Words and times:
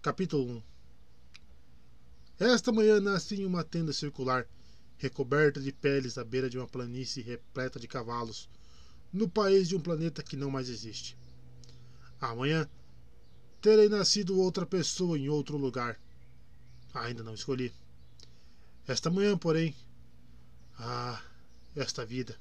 Capítulo 0.00 0.62
1 2.38 2.44
Esta 2.46 2.70
manhã 2.70 3.00
nasci 3.00 3.42
em 3.42 3.44
uma 3.44 3.64
tenda 3.64 3.92
circular, 3.92 4.46
recoberta 4.96 5.60
de 5.60 5.72
peles 5.72 6.16
à 6.16 6.24
beira 6.24 6.48
de 6.48 6.56
uma 6.56 6.68
planície 6.68 7.20
repleta 7.20 7.80
de 7.80 7.88
cavalos, 7.88 8.48
no 9.12 9.28
país 9.28 9.66
de 9.66 9.74
um 9.74 9.80
planeta 9.80 10.22
que 10.22 10.36
não 10.36 10.52
mais 10.52 10.68
existe. 10.68 11.18
Amanhã 12.20 12.70
terei 13.60 13.88
nascido 13.88 14.38
outra 14.38 14.64
pessoa 14.64 15.18
em 15.18 15.28
outro 15.28 15.56
lugar. 15.56 16.00
Ainda 16.94 17.24
não 17.24 17.34
escolhi. 17.34 17.74
Esta 18.86 19.10
manhã, 19.10 19.36
porém, 19.36 19.74
ah, 20.78 21.20
esta 21.74 22.06
vida. 22.06 22.38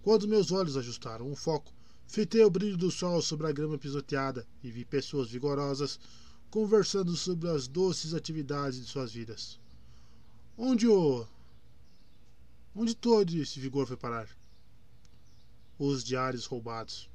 Quando 0.00 0.26
meus 0.26 0.50
olhos 0.50 0.78
ajustaram 0.78 1.30
o 1.30 1.36
foco, 1.36 1.70
fitei 2.06 2.44
o 2.44 2.50
brilho 2.50 2.76
do 2.76 2.90
sol 2.90 3.20
sobre 3.20 3.46
a 3.46 3.52
grama 3.52 3.78
pisoteada 3.78 4.46
e 4.62 4.70
vi 4.70 4.84
pessoas 4.84 5.30
vigorosas 5.30 5.98
conversando 6.50 7.16
sobre 7.16 7.48
as 7.50 7.66
doces 7.66 8.14
atividades 8.14 8.78
de 8.78 8.86
suas 8.86 9.12
vidas. 9.12 9.58
Onde 10.56 10.86
o. 10.86 11.26
Onde 12.74 12.94
todo 12.94 13.36
esse 13.36 13.58
vigor 13.58 13.86
foi 13.86 13.96
parar? 13.96 14.28
Os 15.78 16.04
diários 16.04 16.46
roubados. 16.46 17.10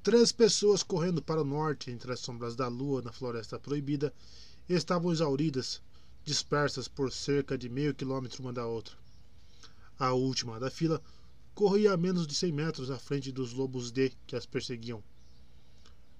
Três 0.00 0.30
pessoas 0.30 0.82
correndo 0.82 1.20
para 1.20 1.42
o 1.42 1.44
norte 1.44 1.90
entre 1.90 2.12
as 2.12 2.20
sombras 2.20 2.54
da 2.54 2.68
lua 2.68 3.02
na 3.02 3.12
floresta 3.12 3.58
proibida 3.58 4.14
estavam 4.68 5.10
exauridas, 5.10 5.82
dispersas 6.24 6.86
por 6.86 7.12
cerca 7.12 7.58
de 7.58 7.68
meio 7.68 7.94
quilômetro 7.94 8.42
uma 8.42 8.52
da 8.52 8.64
outra. 8.64 8.94
A 9.98 10.12
última 10.12 10.60
da 10.60 10.70
fila 10.70 11.02
corria 11.58 11.92
a 11.92 11.96
menos 11.96 12.24
de 12.24 12.36
cem 12.36 12.52
metros 12.52 12.88
à 12.88 13.00
frente 13.00 13.32
dos 13.32 13.52
lobos 13.52 13.90
D 13.90 14.12
que 14.28 14.36
as 14.36 14.46
perseguiam. 14.46 15.02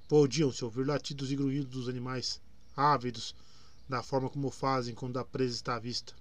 Podiam-se 0.08 0.64
ouvir 0.64 0.84
latidos 0.84 1.30
e 1.30 1.36
grunhidos 1.36 1.70
dos 1.70 1.88
animais, 1.88 2.40
ávidos, 2.76 3.36
da 3.88 4.02
forma 4.02 4.28
como 4.28 4.50
fazem 4.50 4.96
quando 4.96 5.16
a 5.16 5.24
presa 5.24 5.54
está 5.54 5.76
à 5.76 5.78
vista. 5.78 6.12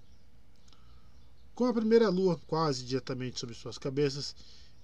Com 1.55 1.65
a 1.65 1.73
primeira 1.73 2.09
lua 2.09 2.39
quase 2.45 2.85
diretamente 2.85 3.39
sobre 3.39 3.55
suas 3.55 3.79
cabeças, 3.79 4.35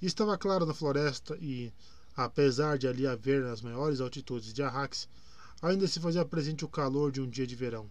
estava 0.01 0.35
claro 0.35 0.65
na 0.65 0.73
floresta 0.73 1.37
e, 1.39 1.71
apesar 2.17 2.79
de 2.79 2.87
ali 2.87 3.05
haver 3.05 3.45
as 3.45 3.61
maiores 3.61 4.01
altitudes 4.01 4.51
de 4.51 4.63
Arrax, 4.63 5.07
ainda 5.61 5.87
se 5.87 5.99
fazia 5.99 6.25
presente 6.25 6.65
o 6.65 6.67
calor 6.67 7.11
de 7.11 7.21
um 7.21 7.29
dia 7.29 7.45
de 7.45 7.55
verão. 7.55 7.87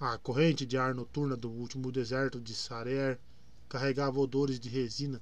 A 0.00 0.18
corrente 0.18 0.66
de 0.66 0.76
ar 0.76 0.92
noturna 0.92 1.36
do 1.36 1.48
último 1.48 1.92
deserto 1.92 2.40
de 2.40 2.52
Sarer 2.52 3.20
carregava 3.68 4.20
odores 4.20 4.58
de 4.58 4.68
resina 4.68 5.20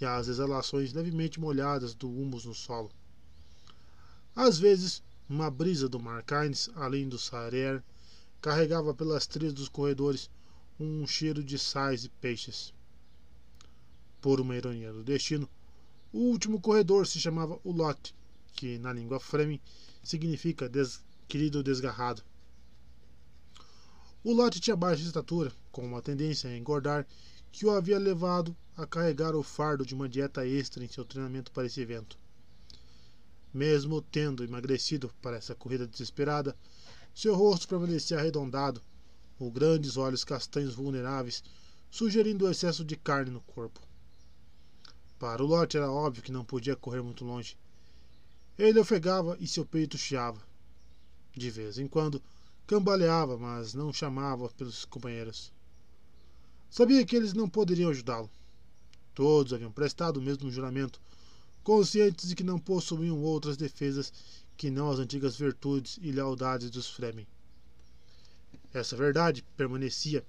e 0.00 0.04
as 0.04 0.28
exalações 0.28 0.92
levemente 0.92 1.38
molhadas 1.38 1.94
do 1.94 2.08
humus 2.08 2.44
no 2.44 2.54
solo. 2.54 2.90
Às 4.34 4.58
vezes, 4.58 5.02
uma 5.28 5.50
brisa 5.50 5.88
do 5.88 6.00
mar 6.00 6.22
Kynes, 6.22 6.70
além 6.74 7.08
do 7.08 7.18
Sarer, 7.18 7.82
carregava 8.40 8.94
pelas 8.94 9.26
trilhas 9.26 9.54
dos 9.54 9.68
corredores 9.68 10.30
um 10.78 11.06
cheiro 11.06 11.44
de 11.44 11.58
sais 11.58 12.04
e 12.04 12.08
peixes. 12.08 12.74
Por 14.20 14.40
uma 14.40 14.56
ironia 14.56 14.92
do 14.92 15.04
destino, 15.04 15.48
o 16.12 16.18
último 16.18 16.60
corredor 16.60 17.06
se 17.06 17.20
chamava 17.20 17.60
Ulot, 17.64 18.14
que 18.54 18.78
na 18.78 18.92
língua 18.92 19.20
Fremen 19.20 19.60
significa 20.02 20.68
des 20.68 21.00
querido 21.28 21.62
desgarrado. 21.62 22.22
O 24.24 24.32
Lot 24.32 24.60
tinha 24.60 24.76
baixa 24.76 25.02
estatura, 25.02 25.52
com 25.70 25.84
uma 25.84 26.02
tendência 26.02 26.50
a 26.50 26.56
engordar 26.56 27.06
que 27.52 27.66
o 27.66 27.70
havia 27.70 27.98
levado 27.98 28.56
a 28.76 28.86
carregar 28.86 29.36
o 29.36 29.42
fardo 29.42 29.84
de 29.84 29.94
uma 29.94 30.08
dieta 30.08 30.46
extra 30.46 30.82
em 30.82 30.88
seu 30.88 31.04
treinamento 31.04 31.52
para 31.52 31.66
esse 31.66 31.80
evento. 31.80 32.18
Mesmo 33.52 34.00
tendo 34.00 34.42
emagrecido 34.42 35.12
para 35.20 35.36
essa 35.36 35.54
corrida 35.54 35.86
desesperada, 35.86 36.56
seu 37.14 37.34
rosto 37.34 37.68
permanecia 37.68 38.18
arredondado, 38.18 38.82
os 39.38 39.52
grandes 39.52 39.98
olhos 39.98 40.24
castanhos 40.24 40.74
vulneráveis, 40.74 41.44
sugerindo 41.90 42.46
o 42.46 42.50
excesso 42.50 42.82
de 42.82 42.96
carne 42.96 43.30
no 43.30 43.42
corpo. 43.42 43.80
Para 45.18 45.44
o 45.44 45.46
Lot 45.46 45.76
era 45.76 45.92
óbvio 45.92 46.22
que 46.22 46.32
não 46.32 46.44
podia 46.44 46.74
correr 46.74 47.02
muito 47.02 47.24
longe. 47.24 47.56
Ele 48.58 48.80
ofegava 48.80 49.36
e 49.38 49.46
seu 49.46 49.66
peito 49.66 49.98
chiava. 49.98 50.40
De 51.32 51.50
vez 51.50 51.78
em 51.78 51.86
quando, 51.86 52.22
cambaleava, 52.66 53.36
mas 53.36 53.74
não 53.74 53.92
chamava 53.92 54.48
pelos 54.48 54.86
companheiros. 54.86 55.52
Sabia 56.72 57.04
que 57.04 57.14
eles 57.14 57.34
não 57.34 57.50
poderiam 57.50 57.90
ajudá-lo. 57.90 58.30
Todos 59.14 59.52
haviam 59.52 59.70
prestado 59.70 60.16
o 60.16 60.22
mesmo 60.22 60.50
juramento, 60.50 61.02
conscientes 61.62 62.26
de 62.26 62.34
que 62.34 62.42
não 62.42 62.58
possuíam 62.58 63.22
outras 63.22 63.58
defesas 63.58 64.10
que 64.56 64.70
não 64.70 64.90
as 64.90 64.98
antigas 64.98 65.36
virtudes 65.36 65.98
e 66.00 66.10
lealdades 66.10 66.70
dos 66.70 66.88
Fremen. 66.88 67.26
Essa 68.72 68.96
verdade 68.96 69.44
permanecia, 69.54 70.24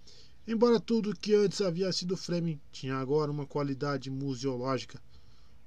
embora 0.46 0.82
tudo 0.82 1.16
que 1.16 1.34
antes 1.34 1.62
havia 1.62 1.94
sido 1.94 2.18
Fremen 2.18 2.60
tinha 2.74 2.98
agora 2.98 3.32
uma 3.32 3.46
qualidade 3.46 4.10
museológica, 4.10 5.02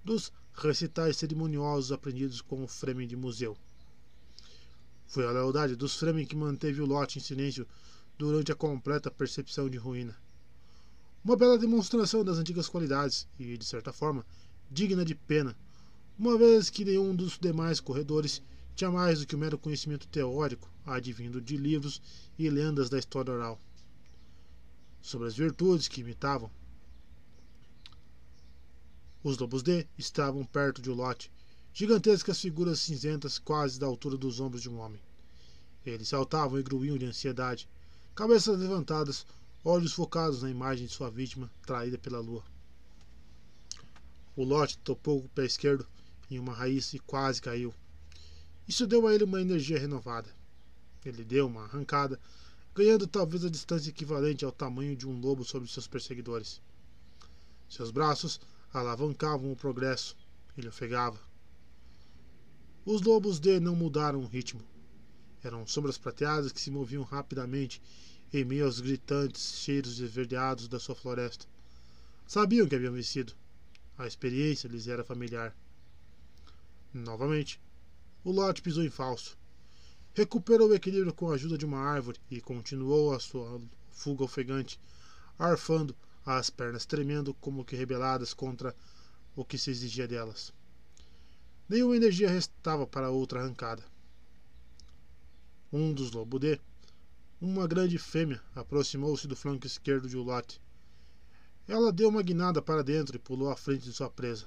dos 0.05 0.31
recitais 0.53 1.17
cerimoniosos 1.17 1.91
aprendidos 1.91 2.43
com 2.43 2.63
o 2.63 2.69
Fremen 2.69 3.09
de 3.09 3.17
museu. 3.17 3.57
Foi 5.07 5.25
a 5.25 5.31
lealdade 5.31 5.75
dos 5.75 5.97
Fremen 5.97 6.27
que 6.27 6.37
manteve 6.37 6.83
o 6.83 6.87
lote 6.87 7.19
em 7.19 7.23
silêncio 7.23 7.67
durante 8.19 8.53
a 8.53 8.55
completa 8.55 9.11
percepção 9.11 9.71
de 9.71 9.79
ruína. 9.79 10.15
Uma 11.27 11.37
bela 11.37 11.59
demonstração 11.59 12.25
das 12.25 12.39
antigas 12.39 12.69
qualidades 12.69 13.27
e, 13.37 13.59
de 13.59 13.65
certa 13.65 13.93
forma, 13.93 14.25
digna 14.71 15.05
de 15.05 15.13
pena, 15.13 15.57
uma 16.17 16.39
vez 16.39 16.71
que 16.71 16.85
nenhum 16.85 17.17
dos 17.17 17.37
demais 17.37 17.81
corredores 17.81 18.41
tinha 18.77 18.93
mais 18.93 19.19
do 19.19 19.27
que 19.27 19.35
o 19.35 19.39
mero 19.39 19.59
conhecimento 19.59 20.07
teórico 20.07 20.71
advindo 20.87 21.41
de 21.41 21.57
livros 21.57 22.01
e 22.39 22.49
lendas 22.49 22.89
da 22.89 22.97
história 22.97 23.35
oral. 23.35 23.61
Sobre 25.03 25.27
as 25.27 25.37
virtudes 25.37 25.89
que 25.89 26.01
imitavam, 26.01 26.49
os 29.25 29.37
lobos 29.37 29.65
D 29.65 29.85
estavam 29.99 30.45
perto 30.45 30.81
de 30.81 30.91
Lot, 30.91 31.29
gigantescas 31.75 32.41
figuras 32.41 32.79
cinzentas 32.79 33.37
quase 33.37 33.81
da 33.81 33.87
altura 33.89 34.17
dos 34.17 34.39
ombros 34.39 34.63
de 34.63 34.71
um 34.71 34.79
homem. 34.79 35.01
Eles 35.85 36.07
saltavam 36.07 36.57
e 36.57 36.63
gruíam 36.63 36.97
de 36.97 37.05
ansiedade, 37.05 37.69
cabeças 38.15 38.57
levantadas, 38.57 39.27
olhos 39.69 39.93
focados 39.93 40.43
na 40.43 40.51
imagem 40.51 40.87
de 40.87 40.93
sua 40.93 41.11
vítima 41.11 41.51
traída 41.67 41.99
pela 41.99 42.21
lua. 42.21 42.45
O 44.37 44.45
lote 44.45 44.79
topou 44.79 45.19
o 45.19 45.29
pé 45.31 45.45
esquerdo 45.45 45.85
em 46.31 46.39
uma 46.39 46.55
raiz 46.55 46.95
e 46.95 47.01
quase 47.01 47.43
caiu. 47.43 47.75
Isso 48.69 48.87
deu 48.87 49.09
a 49.09 49.13
ele 49.13 49.25
uma 49.25 49.41
energia 49.41 49.77
renovada. 49.77 50.29
Ele 51.05 51.25
deu 51.25 51.49
uma 51.49 51.65
arrancada, 51.65 52.21
ganhando 52.73 53.09
talvez 53.09 53.45
a 53.45 53.51
distância 53.51 53.91
equivalente 53.91 54.45
ao 54.45 54.53
tamanho 54.53 54.95
de 54.95 55.07
um 55.07 55.19
lobo 55.19 55.45
sobre 55.45 55.69
seus 55.69 55.89
perseguidores. 55.89 56.61
Seus 57.69 57.91
braços 57.91 58.41
alavancavam 58.73 59.51
o 59.51 59.57
progresso. 59.57 60.17
Ele 60.57 60.69
ofegava. 60.69 61.19
Os 62.85 63.03
lobos 63.03 63.41
D 63.41 63.59
não 63.59 63.75
mudaram 63.75 64.21
o 64.21 64.27
ritmo. 64.27 64.63
Eram 65.43 65.67
sombras 65.67 65.99
prateadas 65.99 66.53
que 66.53 66.61
se 66.61 66.71
moviam 66.71 67.03
rapidamente 67.03 67.83
em 68.33 68.45
meio 68.45 68.65
aos 68.65 68.81
gritantes 68.81 69.59
cheiros 69.59 70.01
esverdeados 70.01 70.69
da 70.69 70.79
sua 70.79 70.95
floresta. 70.95 71.47
Sabiam 72.27 72.69
que 72.69 72.75
haviam 72.75 72.93
vencido. 72.93 73.33
A 73.97 74.07
experiência 74.07 74.69
lhes 74.69 74.89
era 74.89 75.05
familiar. 75.05 75.55
Novamente, 76.93 77.61
o 78.25 78.31
lote 78.31 78.63
pisou 78.63 78.83
em 78.83 78.91
falso. 78.91 79.39
Recuperou 80.15 80.69
o 80.69 80.75
equilíbrio 80.75 81.15
com 81.15 81.31
a 81.31 81.35
ajuda 81.35 81.57
de 81.57 81.65
uma 81.65 81.79
árvore 81.79 82.19
e 82.31 82.41
continuou 82.41 83.15
a 83.15 83.21
sua 83.21 83.61
fuga 83.93 84.25
ofegante, 84.25 84.81
arfando, 85.39 85.95
as 86.25 86.51
pernas 86.51 86.85
tremendo 86.85 87.33
como 87.35 87.65
que 87.65 87.77
rebeladas 87.77 88.35
contra 88.35 88.75
o 89.37 89.45
que 89.45 89.57
se 89.57 89.71
exigia 89.71 90.09
delas. 90.09 90.53
Nenhuma 91.69 91.97
energia 91.97 92.29
restava 92.29 92.87
para 92.87 93.11
outra 93.11 93.41
arrancada. 93.41 93.85
Um 95.73 95.93
dos 95.93 96.11
lobos 96.13 96.41
D 96.41 96.61
uma 97.41 97.67
grande 97.67 97.99
fêmea 97.99 98.41
aproximou-se 98.55 99.29
do 99.29 99.37
flanco 99.37 99.67
esquerdo 99.67 100.09
de 100.09 100.17
Ulot. 100.17 100.61
Ela 101.69 101.93
deu 101.93 102.09
uma 102.09 102.23
guinada 102.23 102.63
para 102.63 102.83
dentro 102.83 103.17
e 103.17 103.19
pulou 103.19 103.51
à 103.51 103.57
frente 103.57 103.85
de 103.85 103.93
sua 103.93 104.09
presa. 104.09 104.47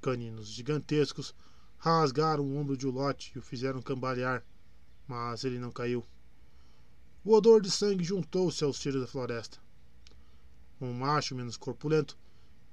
Caninos 0.00 0.48
gigantescos 0.48 1.34
rasgaram 1.78 2.44
o 2.44 2.56
ombro 2.56 2.76
de 2.76 2.86
Ulot 2.86 3.32
e 3.34 3.38
o 3.38 3.42
fizeram 3.42 3.80
cambalear, 3.80 4.44
mas 5.06 5.44
ele 5.44 5.58
não 5.58 5.70
caiu. 5.70 6.04
O 7.24 7.32
odor 7.32 7.62
de 7.62 7.70
sangue 7.70 8.02
juntou-se 8.02 8.64
aos 8.64 8.76
cheiros 8.76 9.00
da 9.00 9.06
floresta. 9.06 9.58
Um 10.80 10.92
macho 10.92 11.34
menos 11.34 11.56
corpulento 11.56 12.18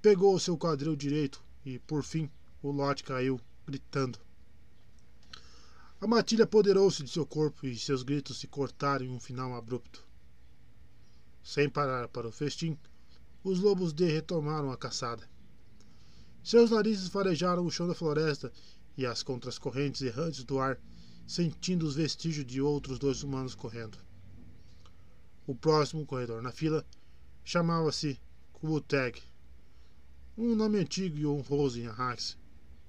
pegou 0.02 0.34
o 0.34 0.40
seu 0.40 0.58
quadril 0.58 0.96
direito 0.96 1.44
e, 1.64 1.78
por 1.78 2.04
fim, 2.04 2.30
o 2.62 2.72
lote 2.72 3.04
caiu, 3.04 3.40
gritando. 3.68 4.20
A 6.02 6.08
matilha 6.08 6.46
apoderou-se 6.46 7.04
de 7.04 7.12
seu 7.12 7.28
corpo 7.28 7.68
e 7.68 7.78
seus 7.78 8.02
gritos 8.02 8.40
se 8.40 8.48
cortaram 8.48 9.06
em 9.06 9.10
um 9.12 9.20
final 9.20 9.54
abrupto. 9.54 10.04
Sem 11.44 11.70
parar 11.70 12.08
para 12.08 12.28
o 12.28 12.32
festim, 12.32 12.76
os 13.44 13.60
lobos 13.60 13.94
D 13.94 14.08
retomaram 14.08 14.72
a 14.72 14.78
caçada. 14.78 15.30
Seus 16.44 16.72
narizes 16.72 17.08
farejaram 17.08 17.64
o 17.64 17.70
chão 17.70 17.88
da 17.88 17.94
floresta 17.94 18.52
e 18.98 19.06
as 19.06 19.22
contra 19.22 19.52
as 19.52 19.60
correntes 19.60 20.02
errantes 20.02 20.44
do 20.44 20.58
ar, 20.58 20.80
sentindo 21.28 21.86
os 21.86 21.94
vestígios 21.94 22.48
de 22.48 22.60
outros 22.60 22.98
dois 22.98 23.22
humanos 23.22 23.54
correndo. 23.54 24.00
O 25.46 25.54
próximo 25.54 26.04
corredor 26.04 26.42
na 26.42 26.52
fila 26.52 26.84
chamava-se 27.44 28.20
Kubuteg, 28.54 29.22
um 30.36 30.56
nome 30.56 30.80
antigo 30.80 31.16
e 31.16 31.28
honroso 31.28 31.80
em 31.80 31.86
Arrax, 31.86 32.40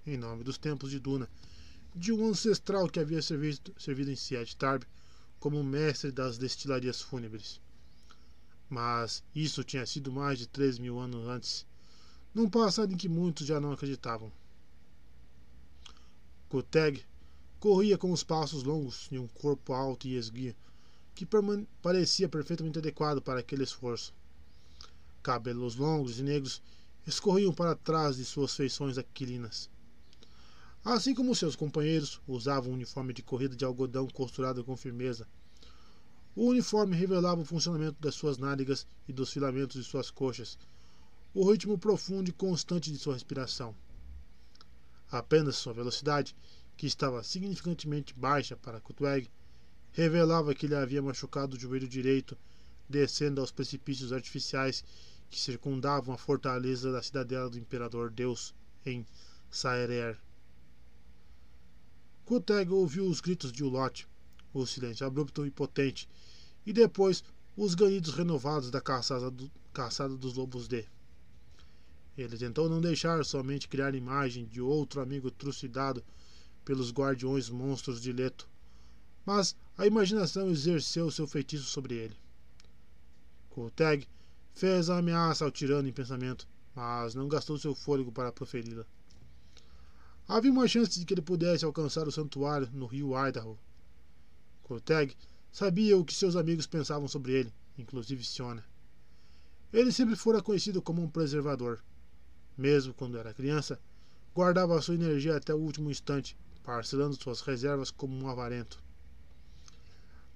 em 0.06 0.16
nome 0.16 0.42
dos 0.44 0.56
tempos 0.56 0.90
de 0.90 0.98
Duna, 0.98 1.28
de 1.94 2.12
um 2.12 2.28
ancestral 2.28 2.88
que 2.88 2.98
havia 2.98 3.20
servido, 3.20 3.74
servido 3.78 4.10
em 4.10 4.16
Siet 4.16 4.56
Tarb 4.56 4.82
como 5.38 5.62
mestre 5.62 6.10
das 6.10 6.38
destilarias 6.38 7.00
fúnebres. 7.00 7.60
Mas 8.68 9.22
isso 9.34 9.62
tinha 9.62 9.84
sido 9.84 10.10
mais 10.10 10.38
de 10.38 10.46
três 10.46 10.78
mil 10.78 10.98
anos 10.98 11.28
antes, 11.28 11.66
num 12.34 12.48
passado 12.48 12.92
em 12.92 12.96
que 12.96 13.08
muitos 13.08 13.46
já 13.46 13.60
não 13.60 13.72
acreditavam. 13.72 14.32
Koteg 16.48 17.04
corria 17.60 17.98
com 17.98 18.10
os 18.10 18.24
passos 18.24 18.62
longos 18.62 19.08
e 19.10 19.18
um 19.18 19.26
corpo 19.26 19.72
alto 19.72 20.06
e 20.06 20.16
esguio, 20.16 20.54
que 21.14 21.28
parecia 21.82 22.28
perfeitamente 22.28 22.78
adequado 22.78 23.20
para 23.20 23.40
aquele 23.40 23.64
esforço. 23.64 24.14
Cabelos 25.22 25.76
longos 25.76 26.18
e 26.18 26.22
negros 26.22 26.62
escorriam 27.06 27.52
para 27.52 27.76
trás 27.76 28.16
de 28.16 28.24
suas 28.24 28.56
feições 28.56 28.96
aquilinas. 28.96 29.68
Assim 30.84 31.14
como 31.14 31.34
seus 31.34 31.54
companheiros, 31.54 32.20
usava 32.26 32.68
um 32.68 32.72
uniforme 32.72 33.12
de 33.12 33.22
corrida 33.22 33.54
de 33.54 33.64
algodão 33.64 34.08
costurado 34.08 34.64
com 34.64 34.76
firmeza. 34.76 35.28
O 36.34 36.46
uniforme 36.46 36.96
revelava 36.96 37.40
o 37.40 37.44
funcionamento 37.44 38.00
das 38.00 38.16
suas 38.16 38.36
nádegas 38.36 38.84
e 39.06 39.12
dos 39.12 39.32
filamentos 39.32 39.80
de 39.80 39.88
suas 39.88 40.10
coxas, 40.10 40.58
o 41.32 41.48
ritmo 41.48 41.78
profundo 41.78 42.28
e 42.28 42.32
constante 42.32 42.90
de 42.90 42.98
sua 42.98 43.14
respiração. 43.14 43.76
Apenas 45.08 45.54
sua 45.54 45.72
velocidade, 45.72 46.34
que 46.76 46.86
estava 46.86 47.22
significantemente 47.22 48.12
baixa 48.14 48.56
para 48.56 48.80
Kutweg, 48.80 49.30
revelava 49.92 50.52
que 50.52 50.66
ele 50.66 50.74
havia 50.74 51.00
machucado 51.00 51.56
o 51.56 51.60
joelho 51.60 51.86
direito, 51.86 52.36
descendo 52.88 53.40
aos 53.40 53.52
precipícios 53.52 54.12
artificiais 54.12 54.82
que 55.30 55.38
circundavam 55.38 56.12
a 56.12 56.18
fortaleza 56.18 56.90
da 56.90 57.02
cidadela 57.02 57.48
do 57.48 57.58
Imperador 57.58 58.10
Deus 58.10 58.52
em 58.84 59.06
Saerer. 59.48 60.18
Kuteg 62.24 62.70
ouviu 62.70 63.06
os 63.06 63.20
gritos 63.20 63.52
de 63.52 63.64
Ulot, 63.64 64.06
o 64.54 64.64
silêncio 64.66 65.06
abrupto 65.06 65.44
e 65.44 65.50
potente, 65.50 66.08
e 66.64 66.72
depois 66.72 67.24
os 67.56 67.74
ganidos 67.74 68.14
renovados 68.14 68.70
da 68.70 68.80
caçada, 68.80 69.30
do, 69.30 69.50
caçada 69.72 70.16
dos 70.16 70.34
lobos 70.34 70.68
de. 70.68 70.86
Ele 72.16 72.36
tentou 72.36 72.68
não 72.68 72.80
deixar 72.80 73.24
somente 73.24 73.68
criar 73.68 73.94
imagem 73.94 74.46
de 74.46 74.60
outro 74.60 75.00
amigo 75.00 75.30
trucidado 75.30 76.04
pelos 76.64 76.92
guardiões 76.92 77.48
monstros 77.50 78.00
de 78.00 78.12
Leto, 78.12 78.48
mas 79.24 79.56
a 79.76 79.86
imaginação 79.86 80.50
exerceu 80.50 81.10
seu 81.10 81.26
feitiço 81.26 81.64
sobre 81.64 81.94
ele. 81.94 82.16
Kuteg 83.50 84.06
fez 84.54 84.88
a 84.88 84.98
ameaça 84.98 85.44
ao 85.44 85.50
tirano 85.50 85.88
em 85.88 85.92
pensamento, 85.92 86.46
mas 86.74 87.14
não 87.14 87.28
gastou 87.28 87.58
seu 87.58 87.74
fôlego 87.74 88.12
para 88.12 88.32
proferi-la. 88.32 88.86
Havia 90.28 90.52
uma 90.52 90.68
chance 90.68 90.98
de 90.98 91.04
que 91.04 91.14
ele 91.14 91.22
pudesse 91.22 91.64
alcançar 91.64 92.06
o 92.06 92.12
santuário 92.12 92.68
no 92.72 92.86
rio 92.86 93.12
Idaho. 93.16 93.58
Corteg 94.62 95.16
sabia 95.50 95.98
o 95.98 96.04
que 96.04 96.14
seus 96.14 96.36
amigos 96.36 96.66
pensavam 96.66 97.08
sobre 97.08 97.32
ele, 97.32 97.52
inclusive 97.76 98.24
Siona. 98.24 98.64
Ele 99.72 99.90
sempre 99.90 100.16
fora 100.16 100.42
conhecido 100.42 100.80
como 100.80 101.02
um 101.02 101.08
preservador. 101.08 101.82
Mesmo 102.56 102.94
quando 102.94 103.18
era 103.18 103.34
criança, 103.34 103.80
guardava 104.34 104.80
sua 104.80 104.94
energia 104.94 105.36
até 105.36 105.54
o 105.54 105.58
último 105.58 105.90
instante, 105.90 106.36
parcelando 106.62 107.20
suas 107.20 107.40
reservas 107.40 107.90
como 107.90 108.14
um 108.14 108.28
avarento. 108.28 108.82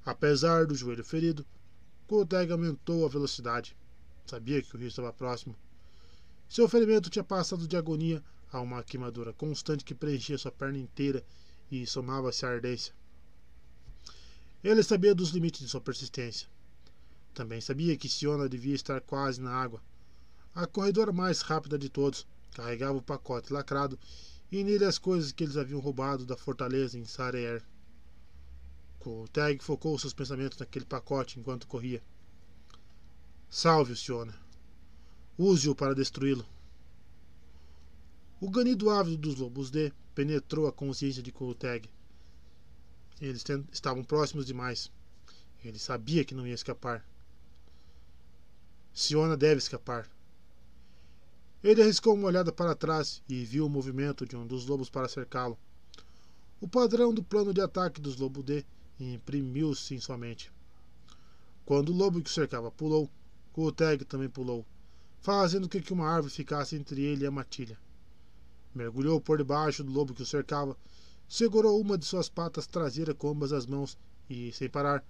Apesar 0.05 0.67
do 0.67 0.75
joelho 0.75 1.05
ferido, 1.05 1.47
Corteg 2.06 2.50
aumentou 2.50 3.05
a 3.05 3.09
velocidade. 3.09 3.77
Sabia 4.27 4.61
que 4.62 4.75
o 4.75 4.79
rio 4.79 4.88
estava 4.88 5.12
próximo. 5.12 5.55
Seu 6.49 6.69
ferimento 6.69 7.11
tinha 7.11 7.25
passado 7.25 7.67
de 7.67 7.77
agonia 7.77 8.23
a 8.53 8.61
uma 8.61 8.83
queimadura 8.83 9.33
constante 9.33 9.85
que 9.85 9.95
preenchia 9.95 10.39
sua 10.39 10.53
perna 10.53 10.79
inteira 10.79 11.25
e 11.71 11.87
somava-se 11.87 12.45
à 12.47 12.51
ardência. 12.51 12.95
Ele 14.63 14.83
sabia 14.83 15.15
dos 15.15 15.31
limites 15.31 15.61
de 15.61 15.69
sua 15.69 15.81
persistência. 15.81 16.49
Também 17.35 17.61
sabia 17.61 17.97
que 17.97 18.09
Siona 18.09 18.49
devia 18.49 18.75
estar 18.75 19.01
quase 19.01 19.41
na 19.41 19.53
água. 19.53 19.83
A 20.55 20.67
corredora 20.67 21.13
mais 21.13 21.41
rápida 21.41 21.79
de 21.79 21.89
todos 21.89 22.27
carregava 22.53 22.99
o 22.99 23.03
pacote 23.03 23.53
lacrado 23.53 23.99
e 24.51 24.65
nele 24.65 24.85
as 24.85 24.99
coisas 24.99 25.33
que 25.33 25.45
eles 25.45 25.57
haviam 25.57 25.81
roubado 25.81 26.25
da 26.25 26.37
fortaleza 26.37 26.99
em 26.99 27.05
Sareer. 27.05 27.63
Kolteg 28.99 29.63
focou 29.63 29.99
seus 29.99 30.15
pensamentos 30.15 30.59
naquele 30.59 30.85
pacote 30.85 31.39
enquanto 31.39 31.67
corria. 31.67 32.03
Salve-o, 33.49 33.95
Siona. 33.95 34.35
Use-o 35.39 35.75
para 35.75 35.95
destruí-lo. 35.95 36.45
O 38.38 38.50
ganido 38.50 38.91
ávido 38.91 39.17
dos 39.17 39.37
lobos 39.37 39.71
D 39.71 39.91
penetrou 40.15 40.67
a 40.67 40.73
consciência 40.73 41.23
de 41.23 41.33
Kolteg. 41.33 41.88
Eles 43.19 43.43
estavam 43.73 44.05
próximos 44.05 44.44
demais. 44.44 44.93
Ele 45.65 45.79
sabia 45.79 46.23
que 46.23 46.35
não 46.35 46.47
ia 46.47 46.53
escapar. 46.53 47.03
Siona 48.93 49.38
deve 49.38 49.56
escapar. 49.56 50.06
Ele 51.65 51.81
arriscou 51.81 52.12
uma 52.12 52.27
olhada 52.27 52.53
para 52.53 52.75
trás 52.75 53.23
e 53.27 53.43
viu 53.43 53.65
o 53.65 53.71
movimento 53.71 54.27
de 54.27 54.37
um 54.37 54.47
dos 54.47 54.67
lobos 54.67 54.91
para 54.91 55.09
cercá-lo. 55.09 55.59
O 56.61 56.69
padrão 56.69 57.15
do 57.15 57.23
plano 57.23 57.55
de 57.55 57.62
ataque 57.62 58.03
dos 58.03 58.19
lobos 58.19 58.44
D 58.44 58.67
imprimiu-se 59.00 59.94
em 59.94 60.00
sua 60.00 60.19
mente. 60.19 60.53
Quando 61.65 61.88
o 61.88 61.97
lobo 61.97 62.21
que 62.21 62.29
o 62.29 62.33
cercava 62.33 62.71
pulou, 62.71 63.11
Kolteg 63.55 64.05
também 64.05 64.29
pulou, 64.29 64.65
fazendo 65.23 65.71
com 65.71 65.81
que 65.81 65.93
uma 65.94 66.06
árvore 66.06 66.35
ficasse 66.35 66.77
entre 66.77 67.00
ele 67.00 67.25
e 67.25 67.27
a 67.27 67.31
matilha 67.31 67.79
mergulhou 68.76 69.20
por 69.20 69.38
debaixo 69.38 69.82
do 69.82 69.90
lobo 69.90 70.14
que 70.14 70.23
o 70.23 70.26
cercava, 70.26 70.76
segurou 71.26 71.81
uma 71.81 71.96
de 71.96 72.05
suas 72.05 72.28
patas 72.28 72.67
traseiras 72.67 73.17
com 73.19 73.31
ambas 73.31 73.52
as 73.52 73.67
mãos 73.67 73.99
e, 74.28 74.52
sem 74.52 74.69
parar, 74.69 75.05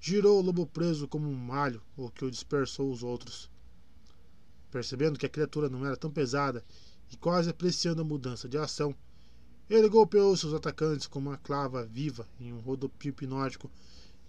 girou 0.00 0.38
o 0.38 0.42
lobo 0.42 0.66
preso 0.66 1.08
como 1.08 1.28
um 1.28 1.34
malho, 1.34 1.80
o 1.96 2.10
que 2.10 2.24
o 2.24 2.30
dispersou 2.30 2.90
os 2.90 3.02
outros. 3.02 3.48
Percebendo 4.70 5.18
que 5.18 5.26
a 5.26 5.30
criatura 5.30 5.68
não 5.68 5.86
era 5.86 5.96
tão 5.96 6.10
pesada 6.10 6.64
e 7.10 7.16
quase 7.16 7.48
apreciando 7.48 8.02
a 8.02 8.04
mudança 8.04 8.48
de 8.48 8.58
ação, 8.58 8.94
ele 9.70 9.88
golpeou 9.88 10.36
seus 10.36 10.52
atacantes 10.52 11.06
com 11.06 11.18
uma 11.18 11.38
clava 11.38 11.84
viva 11.86 12.28
em 12.38 12.52
um 12.52 12.60
rodopio 12.60 13.10
hipnótico 13.10 13.70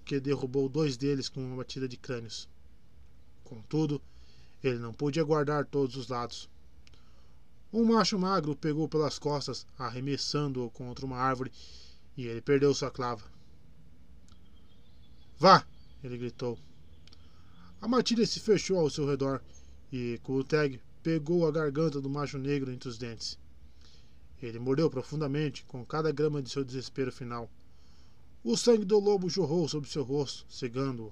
que 0.06 0.20
derrubou 0.20 0.70
dois 0.70 0.96
deles 0.96 1.28
com 1.28 1.44
uma 1.46 1.58
batida 1.58 1.88
de 1.88 1.98
crânios. 1.98 2.48
Contudo, 3.44 4.02
ele 4.64 4.80
não 4.80 4.94
podia 4.94 5.24
guardar 5.24 5.66
todos 5.66 5.98
os 5.98 6.08
lados. 6.08 6.48
Um 7.76 7.84
macho 7.84 8.18
magro 8.18 8.56
pegou 8.56 8.88
pelas 8.88 9.20
costas, 9.20 9.68
arremessando-o 9.78 10.70
contra 10.70 11.06
uma 11.06 11.18
árvore, 11.18 11.52
e 12.16 12.26
ele 12.26 12.40
perdeu 12.40 12.74
sua 12.74 12.90
clava. 12.90 13.26
Vá! 15.38 15.68
ele 16.02 16.18
gritou. 16.18 16.58
A 17.82 17.86
matilha 17.86 18.26
se 18.26 18.40
fechou 18.40 18.80
ao 18.80 18.90
seu 18.90 19.06
redor 19.06 19.42
e 19.92 20.18
Kulteg 20.24 20.80
pegou 21.04 21.46
a 21.46 21.52
garganta 21.52 22.00
do 22.00 22.10
macho 22.10 22.38
negro 22.38 22.72
entre 22.72 22.88
os 22.88 22.98
dentes. 22.98 23.38
Ele 24.42 24.58
mordeu 24.58 24.90
profundamente 24.90 25.66
com 25.66 25.86
cada 25.86 26.14
grama 26.14 26.42
de 26.42 26.50
seu 26.50 26.64
desespero 26.64 27.12
final. 27.12 27.52
O 28.42 28.56
sangue 28.56 28.86
do 28.86 28.98
lobo 29.00 29.30
jorrou 29.30 29.68
sobre 29.68 29.90
seu 29.90 30.04
rosto, 30.04 30.46
cegando-o. 30.50 31.12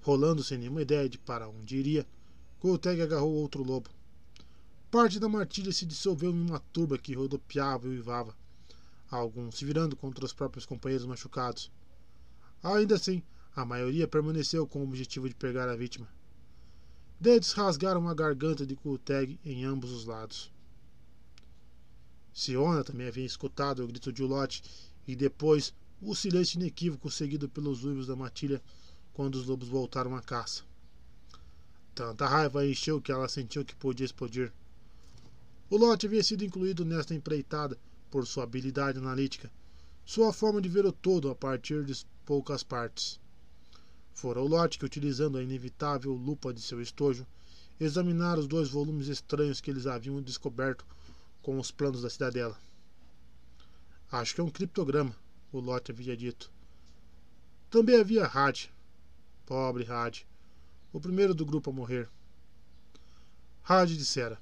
Rolando 0.00 0.42
sem 0.42 0.56
nenhuma 0.56 0.80
ideia 0.80 1.06
de 1.06 1.18
para 1.18 1.46
onde 1.46 1.76
iria, 1.76 2.06
Kulteg 2.60 3.02
agarrou 3.02 3.34
outro 3.34 3.62
lobo. 3.62 3.90
Parte 4.90 5.18
da 5.18 5.28
matilha 5.28 5.72
se 5.72 5.84
dissolveu 5.84 6.30
em 6.30 6.40
uma 6.40 6.60
turba 6.60 6.96
que 6.96 7.14
rodopiava 7.14 7.86
e 7.86 7.90
uivava, 7.90 8.36
alguns 9.10 9.56
se 9.56 9.64
virando 9.64 9.96
contra 9.96 10.24
os 10.24 10.32
próprios 10.32 10.64
companheiros 10.64 11.06
machucados. 11.06 11.70
Ainda 12.62 12.94
assim, 12.94 13.22
a 13.54 13.64
maioria 13.64 14.06
permaneceu 14.06 14.66
com 14.66 14.80
o 14.80 14.84
objetivo 14.84 15.28
de 15.28 15.34
pegar 15.34 15.68
a 15.68 15.76
vítima. 15.76 16.08
Dedos 17.18 17.52
rasgaram 17.52 18.08
a 18.08 18.14
garganta 18.14 18.66
de 18.66 18.76
Kulteg 18.76 19.40
em 19.44 19.64
ambos 19.64 19.90
os 19.90 20.04
lados. 20.04 20.52
Siona 22.32 22.84
também 22.84 23.08
havia 23.08 23.24
escutado 23.24 23.82
o 23.82 23.86
grito 23.86 24.12
de 24.12 24.22
Ulot 24.22 24.62
e 25.06 25.16
depois 25.16 25.74
o 26.00 26.14
silêncio 26.14 26.60
inequívoco 26.60 27.10
seguido 27.10 27.48
pelos 27.48 27.82
uivos 27.84 28.06
da 28.06 28.14
matilha 28.14 28.62
quando 29.14 29.36
os 29.36 29.46
lobos 29.46 29.68
voltaram 29.68 30.14
à 30.14 30.20
caça. 30.20 30.62
Tanta 31.94 32.26
raiva 32.26 32.66
encheu 32.66 33.00
que 33.00 33.10
ela 33.10 33.28
sentiu 33.28 33.64
que 33.64 33.74
podia 33.74 34.04
explodir. 34.04 34.52
O 35.68 35.76
lote 35.76 36.06
havia 36.06 36.22
sido 36.22 36.44
incluído 36.44 36.84
nesta 36.84 37.14
empreitada 37.14 37.76
por 38.10 38.26
sua 38.26 38.44
habilidade 38.44 38.98
analítica, 38.98 39.50
sua 40.04 40.32
forma 40.32 40.60
de 40.60 40.68
ver 40.68 40.86
o 40.86 40.92
todo 40.92 41.28
a 41.28 41.34
partir 41.34 41.84
de 41.84 42.06
poucas 42.24 42.62
partes. 42.62 43.18
Fora 44.14 44.40
o 44.40 44.46
lote 44.46 44.78
que, 44.78 44.84
utilizando 44.84 45.36
a 45.36 45.42
inevitável 45.42 46.12
lupa 46.12 46.54
de 46.54 46.62
seu 46.62 46.80
estojo, 46.80 47.26
examinara 47.80 48.38
os 48.38 48.46
dois 48.46 48.70
volumes 48.70 49.08
estranhos 49.08 49.60
que 49.60 49.70
eles 49.70 49.86
haviam 49.86 50.22
descoberto 50.22 50.86
com 51.42 51.58
os 51.58 51.72
planos 51.72 52.02
da 52.02 52.10
cidadela. 52.10 52.56
Acho 54.10 54.36
que 54.36 54.40
é 54.40 54.44
um 54.44 54.50
criptograma, 54.50 55.14
o 55.52 55.58
Lot 55.58 55.90
havia 55.90 56.16
dito. 56.16 56.50
Também 57.68 58.00
havia 58.00 58.24
Had. 58.24 58.70
Pobre 59.44 59.84
Had. 59.90 60.24
O 60.92 61.00
primeiro 61.00 61.34
do 61.34 61.44
grupo 61.44 61.70
a 61.70 61.72
morrer. 61.72 62.08
Had 63.64 63.88
dissera: 63.88 64.40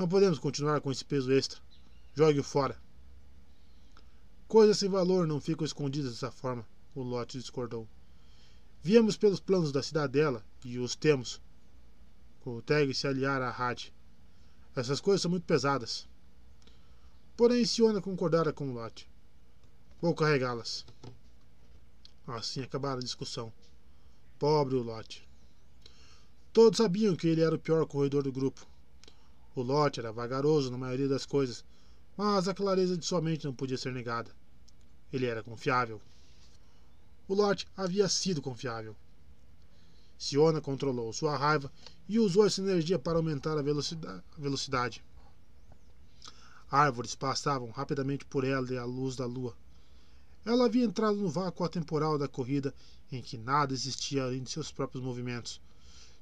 Não 0.00 0.08
podemos 0.08 0.38
continuar 0.38 0.80
com 0.80 0.90
esse 0.90 1.04
peso 1.04 1.30
extra. 1.30 1.60
Jogue-o 2.14 2.42
fora. 2.42 2.74
Coisas 4.48 4.78
sem 4.78 4.88
valor 4.88 5.26
não 5.26 5.42
ficam 5.42 5.62
escondidas 5.62 6.12
dessa 6.12 6.30
forma, 6.30 6.66
o 6.94 7.02
Lot 7.02 7.38
discordou. 7.38 7.86
Viemos 8.82 9.18
pelos 9.18 9.40
planos 9.40 9.70
da 9.72 9.82
cidadela 9.82 10.42
e 10.64 10.78
os 10.78 10.96
temos. 10.96 11.38
Teg 12.64 12.94
se 12.94 13.06
aliara 13.06 13.46
a 13.46 13.50
Had. 13.50 13.92
Essas 14.74 15.02
coisas 15.02 15.20
são 15.20 15.30
muito 15.30 15.44
pesadas. 15.44 16.08
Porém, 17.36 17.66
Siona 17.66 18.00
concordara 18.00 18.54
com 18.54 18.72
Lot. 18.72 19.06
Vou 20.00 20.14
carregá-las. 20.14 20.86
Assim 22.26 22.62
acabara 22.62 23.00
a 23.00 23.04
discussão. 23.04 23.52
Pobre 24.38 24.76
o 24.76 24.82
Lot. 24.82 25.28
Todos 26.54 26.78
sabiam 26.78 27.14
que 27.14 27.28
ele 27.28 27.42
era 27.42 27.54
o 27.54 27.58
pior 27.58 27.84
corredor 27.84 28.22
do 28.22 28.32
grupo. 28.32 28.69
O 29.54 29.62
Lot 29.62 29.98
era 29.98 30.12
vagaroso 30.12 30.70
na 30.70 30.78
maioria 30.78 31.08
das 31.08 31.26
coisas, 31.26 31.64
mas 32.16 32.46
a 32.46 32.54
clareza 32.54 32.96
de 32.96 33.04
sua 33.04 33.20
mente 33.20 33.44
não 33.44 33.54
podia 33.54 33.76
ser 33.76 33.92
negada. 33.92 34.30
Ele 35.12 35.26
era 35.26 35.42
confiável. 35.42 36.00
O 37.26 37.34
Lot 37.34 37.66
havia 37.76 38.08
sido 38.08 38.40
confiável. 38.40 38.94
Siona 40.18 40.60
controlou 40.60 41.12
sua 41.12 41.36
raiva 41.36 41.72
e 42.08 42.18
usou 42.18 42.46
essa 42.46 42.60
energia 42.60 42.98
para 42.98 43.18
aumentar 43.18 43.56
a 43.56 43.62
velocidade. 44.36 45.02
Árvores 46.70 47.14
passavam 47.14 47.70
rapidamente 47.70 48.24
por 48.24 48.44
ela 48.44 48.70
e 48.72 48.78
à 48.78 48.84
luz 48.84 49.16
da 49.16 49.26
lua. 49.26 49.56
Ela 50.44 50.66
havia 50.66 50.84
entrado 50.84 51.16
no 51.16 51.28
vácuo 51.28 51.64
atemporal 51.64 52.16
da 52.16 52.28
corrida 52.28 52.74
em 53.10 53.20
que 53.20 53.36
nada 53.36 53.72
existia 53.72 54.22
além 54.22 54.42
de 54.42 54.50
seus 54.50 54.70
próprios 54.70 55.02
movimentos, 55.02 55.60